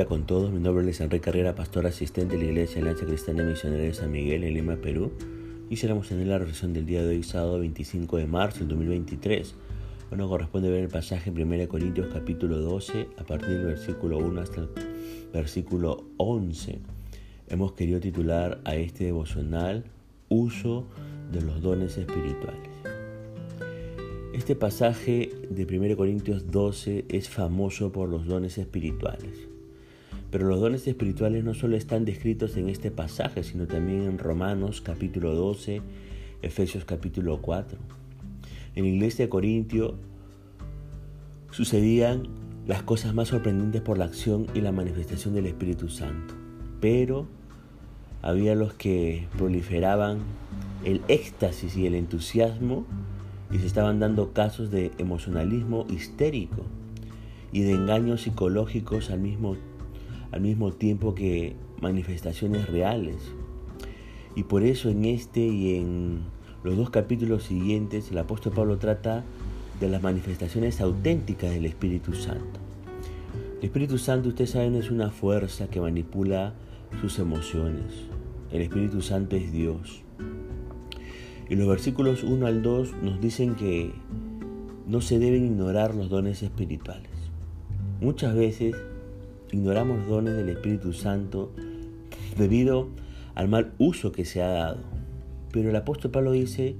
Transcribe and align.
día 0.00 0.08
con 0.08 0.24
todos. 0.24 0.50
Mi 0.50 0.60
nombre 0.60 0.88
es 0.88 1.00
Enrique 1.02 1.24
Carrera, 1.26 1.54
pastor 1.54 1.86
asistente 1.86 2.38
de 2.38 2.44
la 2.44 2.50
Iglesia 2.50 2.80
Alianza 2.80 3.04
Cristiana 3.04 3.44
Misionera 3.44 3.82
de 3.82 3.92
San 3.92 4.10
Miguel 4.10 4.44
en 4.44 4.54
Lima, 4.54 4.76
Perú. 4.76 5.12
Y 5.68 5.74
a 5.74 6.00
tener 6.00 6.26
la 6.26 6.38
reflexión 6.38 6.72
del 6.72 6.86
día 6.86 7.02
de 7.02 7.10
hoy, 7.10 7.22
sábado 7.22 7.58
25 7.58 8.16
de 8.16 8.26
marzo 8.26 8.60
del 8.60 8.68
2023. 8.68 9.54
Bueno, 10.08 10.26
corresponde 10.26 10.70
ver 10.70 10.84
el 10.84 10.88
pasaje 10.88 11.28
en 11.28 11.42
1 11.42 11.68
Corintios 11.68 12.06
capítulo 12.10 12.60
12, 12.60 13.08
a 13.18 13.24
partir 13.24 13.50
del 13.50 13.66
versículo 13.66 14.16
1 14.16 14.40
hasta 14.40 14.62
el 14.62 14.68
versículo 15.34 16.04
11. 16.16 16.78
Hemos 17.48 17.72
querido 17.72 18.00
titular 18.00 18.58
a 18.64 18.76
este 18.76 19.04
devocional 19.04 19.84
Uso 20.30 20.86
de 21.30 21.42
los 21.42 21.60
dones 21.60 21.98
espirituales. 21.98 22.70
Este 24.32 24.56
pasaje 24.56 25.30
de 25.50 25.64
1 25.64 25.94
Corintios 25.94 26.50
12 26.50 27.04
es 27.10 27.28
famoso 27.28 27.92
por 27.92 28.08
los 28.08 28.24
dones 28.24 28.56
espirituales. 28.56 29.49
Pero 30.30 30.46
los 30.46 30.60
dones 30.60 30.86
espirituales 30.86 31.42
no 31.42 31.54
solo 31.54 31.76
están 31.76 32.04
descritos 32.04 32.56
en 32.56 32.68
este 32.68 32.90
pasaje, 32.90 33.42
sino 33.42 33.66
también 33.66 34.02
en 34.02 34.18
Romanos 34.18 34.80
capítulo 34.80 35.34
12, 35.34 35.82
Efesios 36.42 36.84
capítulo 36.84 37.42
4. 37.42 37.78
En 38.76 38.84
la 38.84 38.90
iglesia 38.90 39.24
de 39.24 39.28
Corintio 39.28 39.96
sucedían 41.50 42.28
las 42.66 42.82
cosas 42.82 43.12
más 43.12 43.28
sorprendentes 43.28 43.80
por 43.80 43.98
la 43.98 44.04
acción 44.04 44.46
y 44.54 44.60
la 44.60 44.70
manifestación 44.70 45.34
del 45.34 45.46
Espíritu 45.46 45.88
Santo. 45.88 46.34
Pero 46.80 47.26
había 48.22 48.54
los 48.54 48.74
que 48.74 49.26
proliferaban 49.36 50.18
el 50.84 51.00
éxtasis 51.08 51.76
y 51.76 51.86
el 51.86 51.94
entusiasmo 51.96 52.86
y 53.50 53.58
se 53.58 53.66
estaban 53.66 53.98
dando 53.98 54.32
casos 54.32 54.70
de 54.70 54.92
emocionalismo 54.98 55.86
histérico 55.90 56.64
y 57.52 57.62
de 57.62 57.72
engaños 57.72 58.22
psicológicos 58.22 59.10
al 59.10 59.18
mismo, 59.18 59.56
al 60.32 60.40
mismo 60.40 60.72
tiempo 60.72 61.14
que 61.14 61.56
manifestaciones 61.80 62.68
reales. 62.68 63.16
Y 64.36 64.44
por 64.44 64.62
eso 64.62 64.88
en 64.88 65.04
este 65.04 65.40
y 65.40 65.76
en 65.76 66.20
los 66.62 66.76
dos 66.76 66.90
capítulos 66.90 67.44
siguientes 67.44 68.10
el 68.10 68.18
apóstol 68.18 68.52
Pablo 68.52 68.78
trata 68.78 69.24
de 69.80 69.88
las 69.88 70.02
manifestaciones 70.02 70.80
auténticas 70.80 71.50
del 71.50 71.66
Espíritu 71.66 72.14
Santo. 72.14 72.60
El 73.58 73.64
Espíritu 73.64 73.98
Santo, 73.98 74.28
ustedes 74.28 74.50
saben, 74.50 74.74
es 74.74 74.90
una 74.90 75.10
fuerza 75.10 75.68
que 75.68 75.80
manipula 75.80 76.54
sus 77.00 77.18
emociones. 77.18 77.92
El 78.52 78.62
Espíritu 78.62 79.02
Santo 79.02 79.36
es 79.36 79.52
Dios. 79.52 80.02
Y 81.48 81.56
los 81.56 81.68
versículos 81.68 82.22
1 82.22 82.46
al 82.46 82.62
2 82.62 82.94
nos 83.02 83.20
dicen 83.20 83.56
que 83.56 83.92
no 84.86 85.00
se 85.00 85.18
deben 85.18 85.44
ignorar 85.44 85.94
los 85.94 86.08
dones 86.08 86.42
espirituales. 86.42 87.10
Muchas 88.00 88.34
veces 88.34 88.76
ignoramos 89.52 90.06
dones 90.06 90.36
del 90.36 90.48
Espíritu 90.48 90.92
Santo 90.92 91.52
debido 92.36 92.88
al 93.34 93.48
mal 93.48 93.72
uso 93.78 94.12
que 94.12 94.24
se 94.24 94.42
ha 94.42 94.48
dado. 94.48 94.78
Pero 95.52 95.70
el 95.70 95.76
apóstol 95.76 96.10
Pablo 96.10 96.32
dice, 96.32 96.76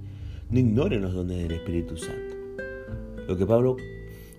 no 0.51 0.59
ignoren 0.59 1.03
los 1.03 1.15
dones 1.15 1.39
del 1.39 1.53
Espíritu 1.53 1.97
Santo. 1.97 2.37
Lo 3.27 3.37
que 3.37 3.47
Pablo 3.47 3.77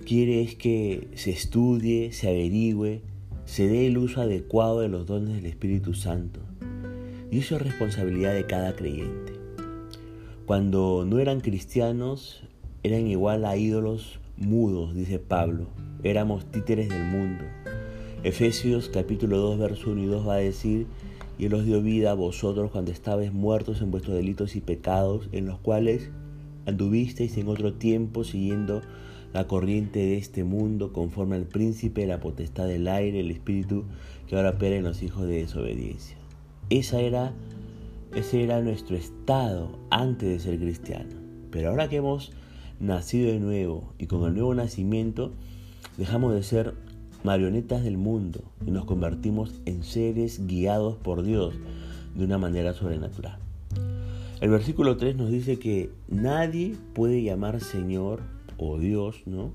quiere 0.05 0.41
es 0.41 0.55
que 0.55 1.07
se 1.15 1.31
estudie, 1.31 2.11
se 2.11 2.29
averigüe, 2.29 3.01
se 3.45 3.67
dé 3.67 3.88
el 3.88 3.97
uso 3.97 4.21
adecuado 4.21 4.81
de 4.81 4.89
los 4.89 5.05
dones 5.05 5.35
del 5.35 5.45
Espíritu 5.45 5.93
Santo. 5.93 6.39
Y 7.29 7.39
eso 7.39 7.55
es 7.55 7.61
responsabilidad 7.61 8.33
de 8.33 8.45
cada 8.45 8.75
creyente. 8.75 9.33
Cuando 10.45 11.05
no 11.07 11.19
eran 11.19 11.39
cristianos, 11.39 12.43
eran 12.83 13.07
igual 13.07 13.45
a 13.45 13.55
ídolos 13.55 14.19
mudos, 14.38 14.95
dice 14.95 15.19
Pablo. 15.19 15.67
Éramos 16.03 16.45
títeres 16.51 16.89
del 16.89 17.05
mundo. 17.05 17.45
Efesios 18.23 18.90
capítulo 18.90 19.40
2, 19.40 19.57
verso 19.57 19.90
1 19.90 20.03
y 20.03 20.06
2 20.06 20.28
va 20.28 20.35
a 20.35 20.38
decir, 20.38 20.85
y 21.40 21.45
Él 21.45 21.56
os 21.56 21.66
dio 21.66 21.81
vida 21.81 22.12
a 22.12 22.13
vosotros 22.13 22.69
cuando 22.69 22.91
estabais 22.91 23.34
muertos 23.34 23.81
en 23.81 23.90
vuestros 23.90 24.16
delitos 24.16 24.56
y 24.56 24.62
pecados, 24.62 25.28
en 25.31 25.47
los 25.47 25.57
cuales 25.57 26.12
anduvisteis 26.68 27.35
en 27.38 27.47
otro 27.47 27.73
tiempo 27.73 28.23
siguiendo 28.23 28.84
la 29.34 29.47
corriente 29.47 30.00
de 30.00 30.18
este 30.18 30.44
mundo, 30.44 30.94
conforme 30.94 31.35
al 31.35 31.45
príncipe 31.45 32.06
la 32.06 32.19
potestad 32.19 32.68
del 32.68 32.88
aire, 32.88 33.22
el 33.22 33.31
espíritu 33.31 33.85
que 34.28 34.35
ahora 34.35 34.51
opera 34.51 34.75
en 34.75 34.84
los 34.84 35.01
hijos 35.01 35.28
de 35.28 35.38
desobediencia. 35.38 36.18
Esa 36.69 37.01
era 37.01 37.34
ese 38.13 38.44
era 38.44 38.62
nuestro 38.62 38.97
estado 38.97 39.79
antes 39.90 40.29
de 40.29 40.40
ser 40.40 40.59
cristiano. 40.59 41.16
Pero 41.50 41.69
ahora 41.69 41.88
que 41.88 41.95
hemos 41.95 42.34
nacido 42.79 43.31
de 43.31 43.40
nuevo 43.40 43.94
y 43.97 44.07
con 44.07 44.28
el 44.28 44.34
nuevo 44.34 44.53
nacimiento, 44.53 45.31
dejamos 45.97 46.34
de 46.34 46.44
ser 46.44 46.75
marionetas 47.23 47.83
del 47.83 47.97
mundo 47.97 48.43
y 48.65 48.71
nos 48.71 48.85
convertimos 48.85 49.53
en 49.65 49.83
seres 49.83 50.45
guiados 50.47 50.97
por 50.97 51.23
Dios 51.23 51.55
de 52.15 52.25
una 52.25 52.37
manera 52.37 52.73
sobrenatural. 52.73 53.37
El 54.41 54.49
versículo 54.49 54.97
3 54.97 55.15
nos 55.15 55.29
dice 55.29 55.59
que 55.59 55.91
nadie 56.07 56.75
puede 56.93 57.21
llamar 57.21 57.61
Señor 57.61 58.21
o 58.57 58.79
Dios, 58.79 59.21
¿no? 59.25 59.51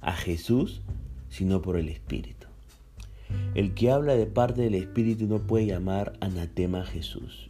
A 0.00 0.12
Jesús 0.12 0.80
sino 1.28 1.60
por 1.60 1.76
el 1.76 1.88
Espíritu. 1.88 2.46
El 3.54 3.74
que 3.74 3.90
habla 3.90 4.14
de 4.14 4.26
parte 4.26 4.62
del 4.62 4.74
Espíritu 4.74 5.26
no 5.26 5.40
puede 5.40 5.66
llamar 5.66 6.14
anatema 6.20 6.82
a 6.82 6.86
Jesús. 6.86 7.48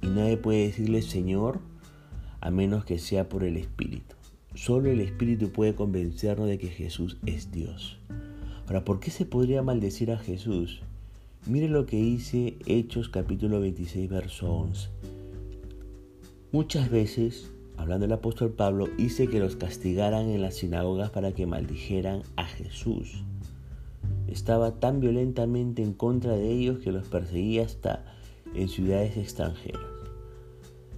Y 0.00 0.08
nadie 0.08 0.36
puede 0.36 0.66
decirle 0.66 1.02
Señor 1.02 1.60
a 2.40 2.50
menos 2.50 2.84
que 2.84 2.98
sea 2.98 3.28
por 3.28 3.44
el 3.44 3.56
Espíritu. 3.56 4.16
Solo 4.54 4.90
el 4.90 5.00
Espíritu 5.00 5.50
puede 5.52 5.74
convencernos 5.74 6.48
de 6.48 6.58
que 6.58 6.68
Jesús 6.68 7.18
es 7.24 7.52
Dios. 7.52 7.98
Ahora, 8.66 8.84
¿por 8.84 9.00
qué 9.00 9.10
se 9.10 9.24
podría 9.24 9.62
maldecir 9.62 10.12
a 10.12 10.18
Jesús? 10.18 10.82
Mire 11.46 11.68
lo 11.68 11.84
que 11.84 11.96
dice 11.96 12.56
Hechos 12.66 13.08
capítulo 13.08 13.60
26, 13.60 14.08
verso 14.08 14.52
11. 14.52 14.88
Muchas 16.52 16.88
veces, 16.88 17.50
hablando 17.76 18.06
el 18.06 18.12
apóstol 18.12 18.52
Pablo, 18.52 18.88
hice 18.98 19.26
que 19.26 19.40
los 19.40 19.56
castigaran 19.56 20.28
en 20.30 20.40
las 20.40 20.54
sinagogas 20.54 21.10
para 21.10 21.32
que 21.32 21.46
maldijeran 21.46 22.22
a 22.36 22.44
Jesús. 22.44 23.24
Estaba 24.28 24.78
tan 24.78 25.00
violentamente 25.00 25.82
en 25.82 25.92
contra 25.92 26.32
de 26.32 26.48
ellos 26.52 26.78
que 26.78 26.92
los 26.92 27.08
perseguía 27.08 27.64
hasta 27.64 28.04
en 28.54 28.68
ciudades 28.68 29.16
extranjeras. 29.16 29.82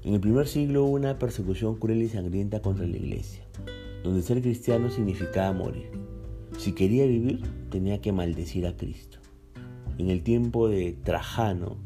En 0.05 0.13
el 0.13 0.21
primer 0.21 0.47
siglo 0.47 0.85
hubo 0.85 0.93
una 0.97 1.19
persecución 1.19 1.77
cruel 1.77 2.03
y 2.03 2.11
sangrienta 2.11 2.61
contra 2.61 2.87
la 2.87 2.99
iglesia, 2.99 3.43
donde 4.03 4.21
ser 4.21 4.43
cristiano 4.43 4.91
significaba 4.91 5.55
morir. 5.55 6.14
Si 6.59 6.73
quería 6.73 7.07
vivir, 7.07 7.41
tenía 7.71 8.01
que 8.01 8.13
maldecir 8.13 8.67
a 8.67 8.77
Cristo. 8.77 9.19
En 9.99 10.11
el 10.11 10.23
tiempo 10.23 10.69
de 10.69 10.97
Trajano, 11.05 11.77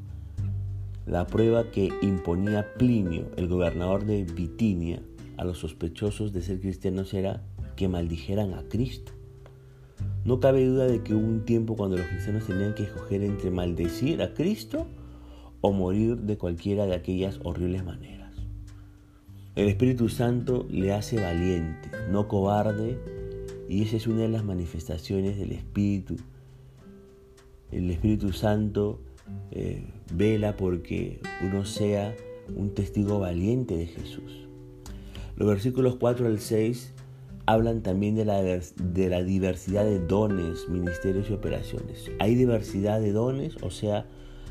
la 1.07 1.27
prueba 1.27 1.71
que 1.71 1.91
imponía 2.03 2.75
Plinio, 2.75 3.31
el 3.37 3.49
gobernador 3.49 4.05
de 4.05 4.25
Bitinia, 4.25 5.03
a 5.37 5.45
los 5.45 5.59
sospechosos 5.59 6.33
de 6.33 6.43
ser 6.43 6.61
cristianos 6.61 7.15
era 7.15 7.43
que 7.77 7.89
maldijeran 7.89 8.55
a 8.55 8.63
Cristo. 8.69 9.13
No 10.25 10.41
cabe 10.41 10.67
duda 10.67 10.87
de 10.87 11.03
que 11.03 11.15
hubo 11.15 11.27
un 11.27 11.45
tiempo 11.45 11.77
cuando 11.77 11.97
los 11.97 12.07
cristianos 12.07 12.47
tenían 12.47 12.75
que 12.75 12.83
escoger 12.83 13.23
entre 13.23 13.51
maldecir 13.51 14.21
a 14.21 14.35
Cristo 14.35 14.87
o 15.61 15.73
morir 15.73 16.19
de 16.19 16.37
cualquiera 16.37 16.87
de 16.87 16.95
aquellas 16.95 17.41
horribles 17.43 17.85
maneras. 17.85 18.35
El 19.55 19.69
Espíritu 19.69 20.09
Santo 20.09 20.67
le 20.71 20.93
hace 20.93 21.21
valiente, 21.21 21.91
no 22.11 22.29
cobarde, 22.29 22.99
y 23.69 23.83
esa 23.83 23.97
es 23.97 24.07
una 24.07 24.23
de 24.23 24.29
las 24.29 24.45
manifestaciones 24.45 25.39
del 25.39 25.53
Espíritu. 25.53 26.17
El 27.71 27.91
Espíritu 27.91 28.33
Santo 28.33 29.01
eh, 29.51 29.85
vela 30.13 30.57
porque 30.57 31.21
uno 31.43 31.65
sea 31.65 32.17
un 32.57 32.75
testigo 32.75 33.19
valiente 33.19 33.77
de 33.77 33.87
Jesús. 33.87 34.49
Los 35.37 35.49
versículos 35.49 35.97
4 35.97 36.27
al 36.27 36.41
6 36.41 36.95
hablan 37.45 37.83
también 37.83 38.15
de 38.15 38.25
la, 38.25 38.43
de 38.43 39.09
la 39.09 39.23
diversidad 39.23 39.85
de 39.85 40.01
dones, 40.01 40.69
ministerios 40.69 41.29
y 41.31 41.35
operaciones. 41.35 42.11
Hay 42.19 42.35
diversidad 42.35 43.01
de 43.01 43.13
dones, 43.13 43.57
o 43.63 43.71
sea, 43.71 44.07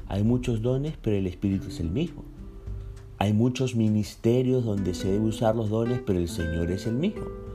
hay 0.08 0.24
muchos 0.24 0.62
dones, 0.62 0.94
pero 1.02 1.16
el 1.16 1.28
Espíritu 1.28 1.68
es 1.70 1.80
el 1.80 1.90
mismo. 1.90 2.24
Hay 3.18 3.34
muchos 3.34 3.76
ministerios 3.76 4.64
donde 4.64 4.94
se 4.94 5.12
debe 5.12 5.26
usar 5.26 5.56
los 5.56 5.70
dones, 5.70 6.02
pero 6.06 6.20
el 6.20 6.28
Señor 6.28 6.70
es 6.70 6.86
el 6.86 6.94
mismo. 6.94 7.47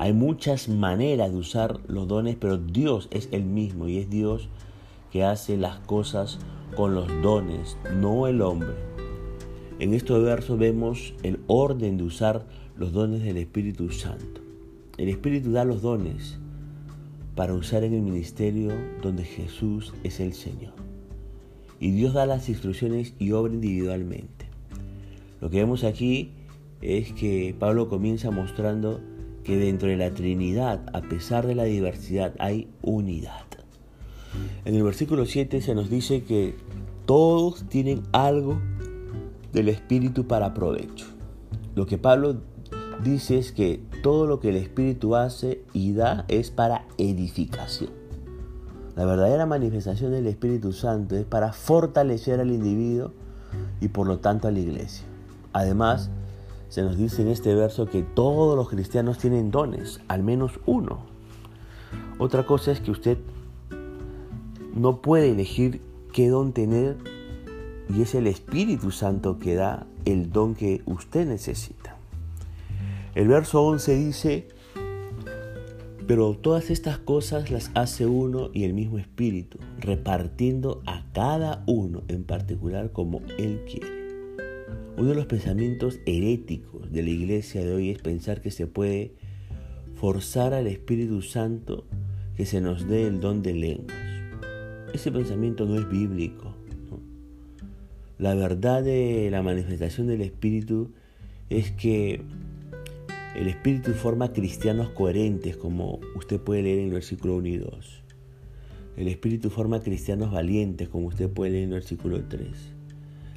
Hay 0.00 0.14
muchas 0.14 0.70
maneras 0.70 1.30
de 1.30 1.36
usar 1.36 1.78
los 1.86 2.08
dones, 2.08 2.34
pero 2.40 2.56
Dios 2.56 3.08
es 3.10 3.28
el 3.32 3.44
mismo 3.44 3.86
y 3.86 3.98
es 3.98 4.08
Dios 4.08 4.48
que 5.12 5.24
hace 5.24 5.58
las 5.58 5.78
cosas 5.80 6.38
con 6.74 6.94
los 6.94 7.06
dones, 7.20 7.76
no 7.98 8.26
el 8.26 8.40
hombre. 8.40 8.72
En 9.78 9.92
estos 9.92 10.24
versos 10.24 10.58
vemos 10.58 11.12
el 11.22 11.40
orden 11.48 11.98
de 11.98 12.04
usar 12.04 12.46
los 12.78 12.94
dones 12.94 13.22
del 13.22 13.36
Espíritu 13.36 13.90
Santo. 13.90 14.40
El 14.96 15.10
Espíritu 15.10 15.52
da 15.52 15.66
los 15.66 15.82
dones 15.82 16.38
para 17.34 17.52
usar 17.52 17.84
en 17.84 17.92
el 17.92 18.00
ministerio 18.00 18.72
donde 19.02 19.24
Jesús 19.24 19.92
es 20.02 20.18
el 20.18 20.32
Señor 20.32 20.72
y 21.78 21.90
Dios 21.90 22.14
da 22.14 22.24
las 22.24 22.48
instrucciones 22.48 23.12
y 23.18 23.32
obra 23.32 23.52
individualmente. 23.52 24.46
Lo 25.42 25.50
que 25.50 25.58
vemos 25.58 25.84
aquí 25.84 26.30
es 26.80 27.12
que 27.12 27.54
Pablo 27.58 27.90
comienza 27.90 28.30
mostrando 28.30 29.02
que 29.44 29.56
dentro 29.56 29.88
de 29.88 29.96
la 29.96 30.12
Trinidad, 30.12 30.84
a 30.92 31.02
pesar 31.02 31.46
de 31.46 31.54
la 31.54 31.64
diversidad, 31.64 32.34
hay 32.38 32.68
unidad. 32.82 33.44
En 34.64 34.74
el 34.74 34.82
versículo 34.82 35.26
7 35.26 35.60
se 35.60 35.74
nos 35.74 35.90
dice 35.90 36.22
que 36.22 36.54
todos 37.06 37.64
tienen 37.68 38.02
algo 38.12 38.60
del 39.52 39.68
Espíritu 39.68 40.26
para 40.26 40.54
provecho. 40.54 41.06
Lo 41.74 41.86
que 41.86 41.98
Pablo 41.98 42.36
dice 43.02 43.38
es 43.38 43.52
que 43.52 43.82
todo 44.02 44.26
lo 44.26 44.40
que 44.40 44.50
el 44.50 44.56
Espíritu 44.56 45.16
hace 45.16 45.62
y 45.72 45.92
da 45.92 46.24
es 46.28 46.50
para 46.50 46.86
edificación. 46.98 47.90
La 48.96 49.04
verdadera 49.04 49.46
manifestación 49.46 50.12
del 50.12 50.26
Espíritu 50.26 50.72
Santo 50.72 51.16
es 51.16 51.24
para 51.24 51.52
fortalecer 51.52 52.40
al 52.40 52.50
individuo 52.50 53.12
y 53.80 53.88
por 53.88 54.06
lo 54.06 54.18
tanto 54.18 54.48
a 54.48 54.50
la 54.50 54.60
iglesia. 54.60 55.06
Además, 55.52 56.10
se 56.70 56.82
nos 56.82 56.96
dice 56.96 57.22
en 57.22 57.28
este 57.28 57.54
verso 57.54 57.86
que 57.86 58.02
todos 58.02 58.56
los 58.56 58.70
cristianos 58.70 59.18
tienen 59.18 59.50
dones, 59.50 60.00
al 60.06 60.22
menos 60.22 60.52
uno. 60.66 61.00
Otra 62.18 62.46
cosa 62.46 62.70
es 62.70 62.80
que 62.80 62.92
usted 62.92 63.18
no 64.74 65.02
puede 65.02 65.30
elegir 65.30 65.82
qué 66.12 66.28
don 66.28 66.52
tener 66.52 66.96
y 67.92 68.02
es 68.02 68.14
el 68.14 68.28
Espíritu 68.28 68.92
Santo 68.92 69.40
que 69.40 69.56
da 69.56 69.86
el 70.04 70.30
don 70.30 70.54
que 70.54 70.82
usted 70.86 71.26
necesita. 71.26 71.96
El 73.16 73.26
verso 73.26 73.62
11 73.64 73.96
dice, 73.96 74.48
pero 76.06 76.34
todas 76.34 76.70
estas 76.70 76.98
cosas 76.98 77.50
las 77.50 77.72
hace 77.74 78.06
uno 78.06 78.50
y 78.52 78.62
el 78.62 78.74
mismo 78.74 78.98
Espíritu, 78.98 79.58
repartiendo 79.80 80.82
a 80.86 81.04
cada 81.12 81.64
uno 81.66 82.02
en 82.06 82.22
particular 82.22 82.92
como 82.92 83.22
Él 83.38 83.64
quiere. 83.66 84.09
Uno 85.00 85.08
de 85.08 85.14
los 85.14 85.24
pensamientos 85.24 85.98
heréticos 86.04 86.92
de 86.92 87.02
la 87.02 87.08
iglesia 87.08 87.64
de 87.64 87.72
hoy 87.72 87.88
es 87.88 88.02
pensar 88.02 88.42
que 88.42 88.50
se 88.50 88.66
puede 88.66 89.14
forzar 89.94 90.52
al 90.52 90.66
Espíritu 90.66 91.22
Santo 91.22 91.86
que 92.36 92.44
se 92.44 92.60
nos 92.60 92.86
dé 92.86 93.06
el 93.06 93.18
don 93.18 93.42
de 93.42 93.54
lenguas. 93.54 93.96
Ese 94.92 95.10
pensamiento 95.10 95.64
no 95.64 95.76
es 95.76 95.88
bíblico. 95.88 96.54
La 98.18 98.34
verdad 98.34 98.82
de 98.82 99.30
la 99.30 99.40
manifestación 99.42 100.06
del 100.06 100.20
Espíritu 100.20 100.90
es 101.48 101.70
que 101.70 102.20
el 103.36 103.48
Espíritu 103.48 103.92
forma 103.92 104.34
cristianos 104.34 104.90
coherentes, 104.90 105.56
como 105.56 105.98
usted 106.14 106.38
puede 106.38 106.62
leer 106.62 106.78
en 106.78 106.88
el 106.88 106.92
versículo 106.92 107.36
1 107.36 107.48
y 107.48 107.56
2. 107.56 108.02
El 108.98 109.08
Espíritu 109.08 109.48
forma 109.48 109.80
cristianos 109.80 110.30
valientes, 110.30 110.90
como 110.90 111.06
usted 111.06 111.30
puede 111.30 111.52
leer 111.52 111.62
en 111.62 111.70
el 111.70 111.76
versículo 111.76 112.22
3. 112.22 112.79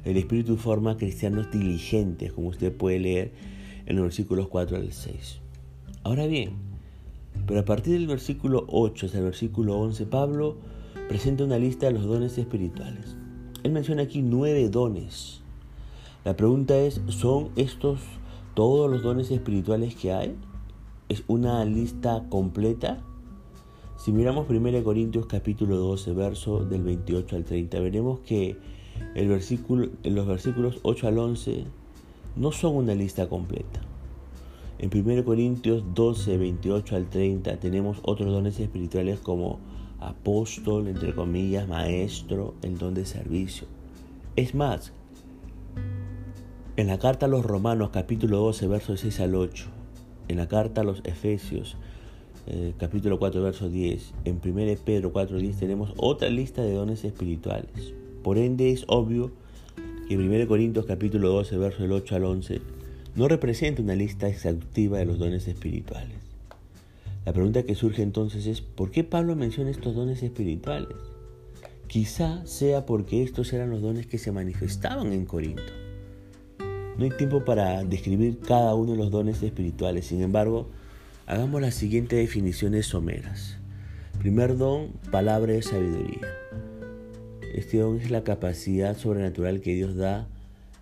El 0.04 0.16
Espíritu 0.18 0.56
forma 0.56 0.96
cristianos 0.96 1.50
diligentes, 1.50 2.32
como 2.32 2.48
usted 2.48 2.76
puede 2.76 2.98
leer 2.98 3.32
en 3.86 3.96
los 3.96 4.04
versículos 4.04 4.48
4 4.48 4.76
al 4.76 4.92
6. 4.92 5.40
Ahora 6.02 6.26
bien, 6.26 6.50
pero 7.46 7.60
a 7.60 7.64
partir 7.64 7.94
del 7.94 8.06
versículo 8.06 8.64
8 8.68 9.06
hasta 9.06 9.18
el 9.18 9.24
versículo 9.24 9.78
11, 9.78 10.06
Pablo 10.06 10.56
presenta 11.08 11.44
una 11.44 11.58
lista 11.58 11.86
de 11.86 11.92
los 11.92 12.04
dones 12.04 12.36
espirituales. 12.38 13.16
Él 13.62 13.72
menciona 13.72 14.02
aquí 14.02 14.20
nueve 14.20 14.68
dones. 14.68 15.40
La 16.24 16.36
pregunta 16.36 16.76
es, 16.78 17.00
¿son 17.08 17.50
estos 17.56 18.00
todos 18.54 18.90
los 18.90 19.02
dones 19.02 19.30
espirituales 19.30 19.94
que 19.94 20.12
hay? 20.12 20.36
¿Es 21.08 21.24
una 21.28 21.64
lista 21.64 22.24
completa? 22.28 23.02
Si 23.96 24.12
miramos 24.12 24.48
1 24.48 24.84
Corintios 24.84 25.26
capítulo 25.26 25.76
12, 25.76 26.12
verso 26.12 26.64
del 26.64 26.82
28 26.82 27.36
al 27.36 27.44
30, 27.44 27.80
veremos 27.80 28.20
que 28.20 28.58
el 29.14 29.28
versículo, 29.28 29.88
los 30.02 30.26
versículos 30.26 30.78
8 30.82 31.08
al 31.08 31.18
11 31.18 31.64
no 32.36 32.52
son 32.52 32.76
una 32.76 32.94
lista 32.94 33.28
completa. 33.28 33.80
En 34.78 34.90
1 34.92 35.24
Corintios 35.24 35.84
12, 35.94 36.36
28 36.36 36.96
al 36.96 37.08
30 37.08 37.58
tenemos 37.58 37.98
otros 38.02 38.32
dones 38.32 38.58
espirituales 38.58 39.20
como 39.20 39.60
apóstol, 40.00 40.88
entre 40.88 41.14
comillas, 41.14 41.68
maestro, 41.68 42.54
el 42.62 42.76
don 42.78 42.94
de 42.94 43.06
servicio. 43.06 43.66
Es 44.36 44.54
más, 44.54 44.92
en 46.76 46.88
la 46.88 46.98
carta 46.98 47.26
a 47.26 47.28
los 47.28 47.46
Romanos 47.46 47.90
capítulo 47.92 48.38
12, 48.38 48.66
versos 48.66 49.00
6 49.00 49.20
al 49.20 49.34
8, 49.36 49.66
en 50.28 50.36
la 50.36 50.48
carta 50.48 50.80
a 50.80 50.84
los 50.84 51.02
Efesios 51.04 51.76
eh, 52.46 52.74
capítulo 52.76 53.18
4, 53.18 53.42
verso 53.42 53.68
10, 53.68 54.12
en 54.24 54.40
1 54.44 54.78
Pedro 54.84 55.12
4, 55.12 55.38
10 55.38 55.56
tenemos 55.56 55.94
otra 55.96 56.28
lista 56.28 56.62
de 56.62 56.74
dones 56.74 57.04
espirituales. 57.04 57.94
Por 58.24 58.38
ende 58.38 58.72
es 58.72 58.86
obvio 58.88 59.32
que 60.08 60.16
1 60.16 60.48
Corintios 60.48 60.86
capítulo 60.86 61.28
12, 61.28 61.58
verso 61.58 61.82
del 61.82 61.92
8 61.92 62.16
al 62.16 62.24
11, 62.24 62.62
no 63.16 63.28
representa 63.28 63.82
una 63.82 63.94
lista 63.94 64.26
exhaustiva 64.28 64.96
de 64.96 65.04
los 65.04 65.18
dones 65.18 65.46
espirituales. 65.46 66.16
La 67.26 67.34
pregunta 67.34 67.64
que 67.64 67.74
surge 67.74 68.00
entonces 68.02 68.46
es, 68.46 68.62
¿por 68.62 68.90
qué 68.90 69.04
Pablo 69.04 69.36
menciona 69.36 69.70
estos 69.70 69.94
dones 69.94 70.22
espirituales? 70.22 70.96
Quizá 71.86 72.44
sea 72.46 72.86
porque 72.86 73.22
estos 73.22 73.52
eran 73.52 73.68
los 73.68 73.82
dones 73.82 74.06
que 74.06 74.16
se 74.16 74.32
manifestaban 74.32 75.12
en 75.12 75.26
Corinto. 75.26 75.62
No 76.96 77.04
hay 77.04 77.10
tiempo 77.10 77.44
para 77.44 77.84
describir 77.84 78.38
cada 78.38 78.74
uno 78.74 78.92
de 78.92 78.98
los 78.98 79.10
dones 79.10 79.42
espirituales, 79.42 80.06
sin 80.06 80.22
embargo, 80.22 80.70
hagamos 81.26 81.60
las 81.60 81.74
siguientes 81.74 82.18
definiciones 82.18 82.86
someras. 82.86 83.58
Primer 84.18 84.56
don, 84.56 84.92
palabra 85.10 85.52
de 85.52 85.60
sabiduría. 85.60 86.43
Este 87.54 87.78
don 87.78 88.00
es 88.00 88.10
la 88.10 88.24
capacidad 88.24 88.96
sobrenatural 88.96 89.60
que 89.60 89.76
Dios 89.76 89.94
da 89.94 90.26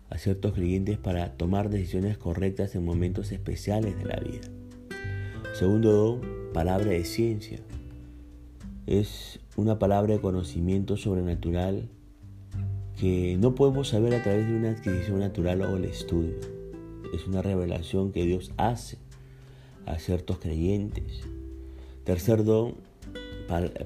a 0.09 0.17
ciertos 0.17 0.55
creyentes 0.55 0.97
para 0.97 1.35
tomar 1.37 1.69
decisiones 1.69 2.17
correctas 2.17 2.75
en 2.75 2.83
momentos 2.83 3.31
especiales 3.31 3.99
de 3.99 4.07
la 4.07 4.17
vida. 4.17 4.49
Segundo 5.53 5.93
don, 5.93 6.21
palabra 6.55 6.93
de 6.93 7.05
ciencia. 7.05 7.59
Es 8.87 9.39
una 9.55 9.79
palabra 9.79 10.15
de 10.15 10.21
conocimiento 10.23 10.97
sobrenatural 10.97 11.91
que 12.99 13.37
no 13.39 13.55
podemos 13.55 13.89
saber 13.89 14.15
a 14.15 14.23
través 14.23 14.47
de 14.47 14.57
una 14.57 14.71
adquisición 14.71 15.21
natural 15.21 15.61
o 15.61 15.77
el 15.77 15.85
estudio. 15.85 16.37
Es 17.13 17.27
una 17.27 17.43
revelación 17.43 18.13
que 18.13 18.25
Dios 18.25 18.51
hace 18.57 18.97
a 19.85 19.99
ciertos 19.99 20.39
creyentes. 20.39 21.21
Tercer 22.05 22.45
don, 22.45 22.77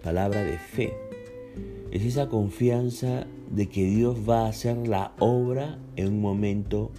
palabra 0.05 0.44
de 0.44 0.56
fe. 0.59 1.06
Es 1.96 2.04
esa 2.04 2.28
confianza 2.28 3.26
de 3.50 3.70
que 3.70 3.87
Dios 3.87 4.19
va 4.28 4.44
a 4.44 4.48
hacer 4.50 4.87
la 4.87 5.14
obra 5.19 5.78
en 5.96 6.08
un 6.08 6.20
momento 6.20 6.90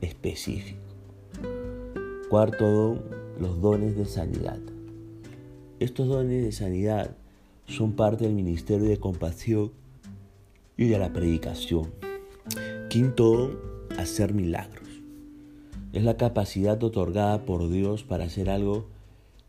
específico. 0.00 0.78
Cuarto 2.30 2.70
don, 2.70 3.02
los 3.40 3.60
dones 3.60 3.96
de 3.96 4.04
sanidad. 4.04 4.60
Estos 5.80 6.06
dones 6.06 6.44
de 6.44 6.52
sanidad 6.52 7.16
son 7.66 7.94
parte 7.94 8.26
del 8.26 8.34
ministerio 8.34 8.88
de 8.88 8.98
compasión 8.98 9.72
y 10.76 10.84
de 10.84 11.00
la 11.00 11.12
predicación. 11.12 11.90
Quinto 12.90 13.36
don, 13.36 13.58
hacer 13.98 14.34
milagros. 14.34 14.88
Es 15.92 16.04
la 16.04 16.16
capacidad 16.16 16.80
otorgada 16.80 17.44
por 17.44 17.68
Dios 17.70 18.04
para 18.04 18.26
hacer 18.26 18.48
algo 18.48 18.86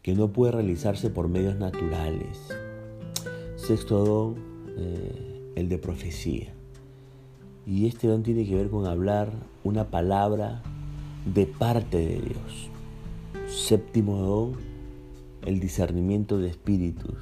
que 0.01 0.15
no 0.15 0.33
puede 0.33 0.53
realizarse 0.53 1.11
por 1.11 1.27
medios 1.27 1.57
naturales. 1.57 2.39
Sexto 3.55 4.03
don, 4.03 4.54
eh, 4.77 5.51
el 5.55 5.69
de 5.69 5.77
profecía. 5.77 6.53
Y 7.65 7.87
este 7.87 8.07
don 8.07 8.23
tiene 8.23 8.45
que 8.45 8.55
ver 8.55 8.69
con 8.69 8.85
hablar 8.85 9.31
una 9.63 9.85
palabra 9.85 10.61
de 11.33 11.47
parte 11.47 11.97
de 11.97 12.21
Dios. 12.21 12.69
Séptimo 13.47 14.17
don, 14.17 14.53
el 15.45 15.59
discernimiento 15.59 16.37
de 16.37 16.49
espíritus. 16.49 17.15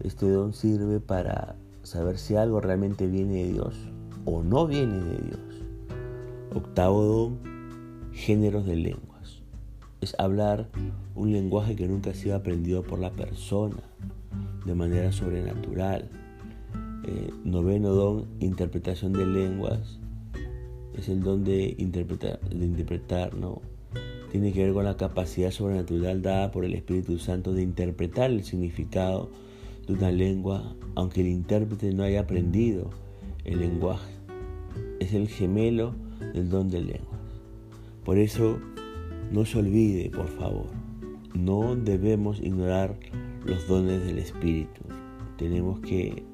Este 0.00 0.28
don 0.28 0.52
sirve 0.52 1.00
para 1.00 1.56
saber 1.82 2.18
si 2.18 2.36
algo 2.36 2.60
realmente 2.60 3.06
viene 3.06 3.44
de 3.44 3.52
Dios 3.52 3.74
o 4.24 4.42
no 4.42 4.66
viene 4.66 4.98
de 4.98 5.18
Dios. 5.18 5.64
Octavo 6.54 7.02
don, 7.02 7.38
géneros 8.12 8.66
de 8.66 8.76
lenguas. 8.76 9.42
Es 10.00 10.14
hablar 10.18 10.68
un 11.14 11.32
lenguaje 11.32 11.76
que 11.76 11.88
nunca 11.88 12.10
ha 12.10 12.14
sido 12.14 12.36
aprendido 12.36 12.82
por 12.82 12.98
la 12.98 13.10
persona 13.10 13.82
de 14.64 14.74
manera 14.74 15.12
sobrenatural. 15.12 16.08
Eh, 17.04 17.30
noveno 17.44 17.90
don, 17.90 18.26
interpretación 18.40 19.12
de 19.12 19.26
lenguas. 19.26 19.98
Es 20.96 21.08
el 21.08 21.22
don 21.22 21.44
de 21.44 21.74
interpretar, 21.78 22.40
de 22.40 22.64
interpretar 22.64 23.34
¿no? 23.34 23.62
tiene 24.32 24.50
que 24.54 24.64
ver 24.64 24.72
con 24.72 24.84
la 24.86 24.96
capacidad 24.96 25.50
sobrenatural 25.50 26.22
dada 26.22 26.50
por 26.50 26.64
el 26.64 26.72
Espíritu 26.72 27.18
Santo 27.18 27.52
de 27.52 27.62
interpretar 27.62 28.30
el 28.30 28.44
significado 28.44 29.28
de 29.86 29.92
una 29.92 30.10
lengua, 30.10 30.74
aunque 30.94 31.20
el 31.20 31.26
intérprete 31.26 31.92
no 31.92 32.02
haya 32.02 32.20
aprendido 32.20 32.88
el 33.44 33.60
lenguaje. 33.60 34.10
Es 35.00 35.12
el 35.12 35.28
gemelo 35.28 35.94
del 36.32 36.48
don 36.48 36.70
de 36.70 36.80
lenguas. 36.80 37.20
Por 38.06 38.16
eso, 38.16 38.58
no 39.30 39.44
se 39.44 39.58
olvide, 39.58 40.08
por 40.08 40.28
favor, 40.28 40.66
no 41.34 41.76
debemos 41.76 42.40
ignorar 42.40 42.98
los 43.44 43.68
dones 43.68 44.02
del 44.02 44.18
Espíritu. 44.18 44.80
Tenemos 45.36 45.80
que 45.80 46.24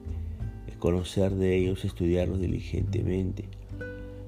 conocer 0.78 1.34
de 1.34 1.56
ellos, 1.56 1.84
estudiarlos 1.84 2.40
diligentemente. 2.40 3.44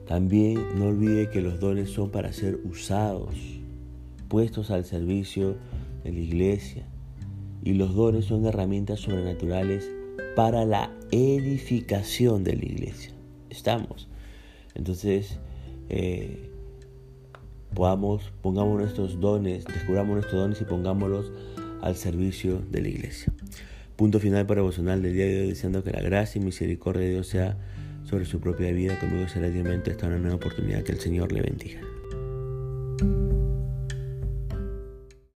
También 0.07 0.79
no 0.79 0.87
olvide 0.87 1.31
que 1.31 1.41
los 1.41 1.61
dones 1.61 1.91
son 1.91 2.11
para 2.11 2.33
ser 2.33 2.59
usados 2.65 3.35
puestos 4.29 4.71
al 4.71 4.85
servicio 4.85 5.57
de 6.05 6.13
la 6.13 6.19
iglesia 6.19 6.85
y 7.63 7.75
los 7.75 7.95
dones 7.95 8.25
son 8.25 8.47
herramientas 8.47 9.01
sobrenaturales 9.01 9.91
para 10.37 10.65
la 10.65 10.91
edificación 11.11 12.45
de 12.45 12.57
la 12.57 12.65
iglesia. 12.65 13.13
Estamos. 13.51 14.09
Entonces, 14.75 15.39
eh, 15.89 16.51
podamos, 17.75 18.33
pongamos 18.41 18.79
nuestros 18.79 19.21
dones, 19.21 19.65
descubramos 19.65 20.15
nuestros 20.15 20.41
dones 20.41 20.61
y 20.61 20.65
pongámoslos 20.65 21.31
al 21.83 21.97
servicio 21.97 22.63
de 22.71 22.83
la 22.83 22.89
iglesia. 22.89 23.30
Punto 24.01 24.19
final 24.19 24.47
para 24.47 24.63
devocional 24.63 25.03
del 25.03 25.13
día 25.13 25.27
de 25.27 25.43
hoy, 25.43 25.49
deseando 25.49 25.85
que 25.85 25.91
la 25.91 26.01
gracia 26.01 26.41
y 26.41 26.43
misericordia 26.43 27.03
de 27.03 27.11
Dios 27.11 27.27
sea 27.27 27.59
sobre 28.05 28.25
su 28.25 28.41
propia 28.41 28.73
vida. 28.73 28.99
Conmigo 28.99 29.29
será 29.29 29.51
diariamente 29.51 29.91
esta 29.91 30.07
una 30.07 30.17
nueva 30.17 30.37
oportunidad. 30.37 30.83
Que 30.85 30.93
el 30.93 31.01
Señor 31.01 31.33
le 31.33 31.43
bendiga. 31.43 31.81